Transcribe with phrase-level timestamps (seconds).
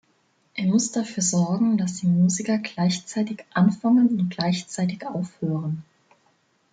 [0.55, 5.83] Er muss dafür sorgen, dass die Musiker gleichzeitig anfangen und gleichzeitig aufhören.